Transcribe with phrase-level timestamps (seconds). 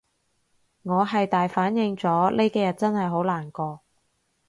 [0.81, 3.81] 我係大反應咗，呢幾日真係好難過